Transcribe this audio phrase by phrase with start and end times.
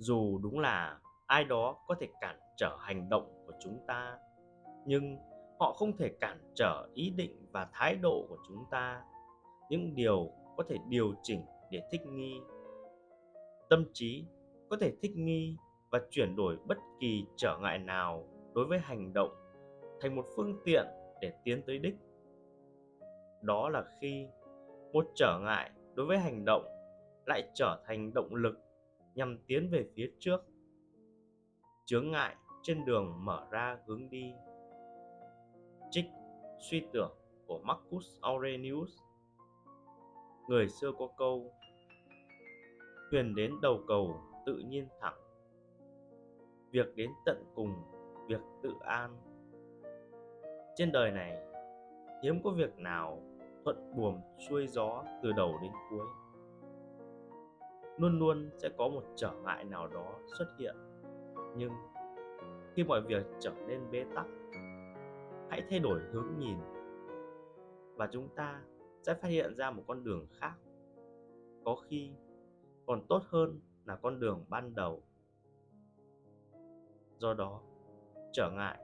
[0.00, 4.18] dù đúng là ai đó có thể cản trở hành động của chúng ta,
[4.86, 5.18] nhưng
[5.58, 9.02] họ không thể cản trở ý định và thái độ của chúng ta.
[9.70, 11.40] Những điều có thể điều chỉnh
[11.70, 12.40] để thích nghi,
[13.70, 14.24] tâm trí
[14.70, 15.56] có thể thích nghi
[15.90, 18.24] và chuyển đổi bất kỳ trở ngại nào
[18.54, 19.30] đối với hành động
[20.00, 20.86] thành một phương tiện
[21.20, 21.94] để tiến tới đích.
[23.42, 24.26] Đó là khi
[24.92, 26.64] một trở ngại đối với hành động
[27.26, 28.58] lại trở thành động lực
[29.14, 30.40] nhằm tiến về phía trước.
[31.84, 34.32] Chướng ngại trên đường mở ra hướng đi.
[35.90, 36.04] Trích
[36.70, 37.12] suy tưởng
[37.46, 38.98] của marcus aurelius.
[40.48, 41.52] Người xưa có câu,
[43.10, 45.18] thuyền đến đầu cầu tự nhiên thẳng,
[46.70, 47.74] việc đến tận cùng
[48.28, 49.16] việc tự an.
[50.76, 51.38] Trên đời này,
[52.22, 53.22] hiếm có việc nào
[53.64, 56.06] thuận buồm xuôi gió từ đầu đến cuối
[58.00, 60.76] luôn luôn sẽ có một trở ngại nào đó xuất hiện.
[61.56, 61.72] Nhưng
[62.74, 64.26] khi mọi việc trở nên bế tắc,
[65.50, 66.58] hãy thay đổi hướng nhìn
[67.96, 68.62] và chúng ta
[69.02, 70.54] sẽ phát hiện ra một con đường khác.
[71.64, 72.10] Có khi
[72.86, 75.02] còn tốt hơn là con đường ban đầu.
[77.18, 77.60] Do đó,
[78.32, 78.78] trở ngại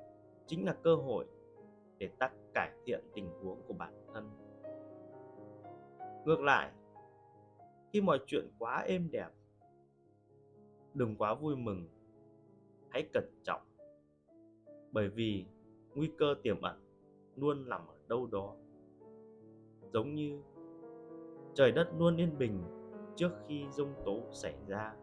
[0.47, 1.27] chính là cơ hội
[1.99, 4.31] để ta cải thiện tình huống của bản thân.
[6.25, 6.73] Ngược lại
[7.97, 9.29] khi mọi chuyện quá êm đẹp,
[10.95, 11.89] đừng quá vui mừng,
[12.91, 13.61] hãy cẩn trọng.
[14.93, 15.45] Bởi vì
[15.95, 16.81] nguy cơ tiềm ẩn
[17.37, 18.57] luôn nằm ở đâu đó.
[19.93, 20.43] Giống như
[21.55, 22.63] trời đất luôn yên bình
[23.17, 24.95] trước khi giông tố xảy ra.